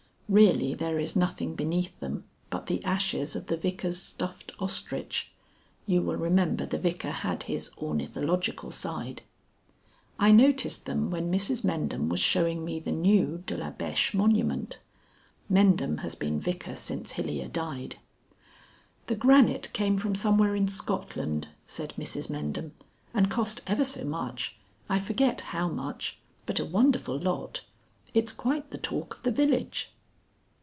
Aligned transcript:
Really 0.33 0.73
there 0.73 0.97
is 0.97 1.13
nothing 1.17 1.55
beneath 1.55 1.99
them 1.99 2.23
but 2.49 2.67
the 2.67 2.81
ashes 2.85 3.35
of 3.35 3.47
the 3.47 3.57
Vicar's 3.57 4.01
stuffed 4.01 4.53
ostrich. 4.61 5.29
(You 5.85 6.01
will 6.01 6.15
remember 6.15 6.65
the 6.65 6.77
Vicar 6.77 7.11
had 7.11 7.43
his 7.43 7.69
ornithological 7.77 8.71
side.) 8.71 9.23
I 10.17 10.31
noticed 10.31 10.85
them 10.85 11.11
when 11.11 11.29
Mrs 11.29 11.65
Mendham 11.65 12.07
was 12.07 12.21
showing 12.21 12.63
me 12.63 12.79
the 12.79 12.93
new 12.93 13.43
De 13.45 13.57
la 13.57 13.71
Beche 13.71 14.13
monument. 14.13 14.79
(Mendham 15.51 15.97
has 15.99 16.15
been 16.15 16.39
Vicar 16.39 16.77
since 16.77 17.11
Hilyer 17.17 17.49
died.) 17.51 17.97
"The 19.07 19.15
granite 19.17 19.67
came 19.73 19.97
from 19.97 20.15
somewhere 20.15 20.55
in 20.55 20.69
Scotland," 20.69 21.49
said 21.65 21.93
Mrs 21.97 22.29
Mendham, 22.29 22.71
"and 23.13 23.29
cost 23.29 23.61
ever 23.67 23.83
so 23.83 24.05
much 24.05 24.55
I 24.87 24.97
forget 24.97 25.41
how 25.41 25.67
much 25.67 26.19
but 26.45 26.57
a 26.57 26.63
wonderful 26.63 27.19
lot! 27.19 27.65
It's 28.13 28.31
quite 28.31 28.69
the 28.71 28.77
talk 28.77 29.17
of 29.17 29.23
the 29.23 29.31
village." 29.31 29.91